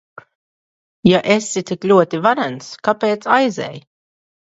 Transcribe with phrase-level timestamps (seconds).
[1.09, 3.79] Ja esi tik ļoti varens, kāpēc aizej?